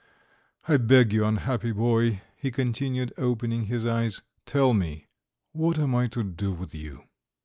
[0.67, 5.09] I beg you, unhappy boy," he continued, opening his eyes, "tell me:
[5.51, 7.03] what am I to do with you?"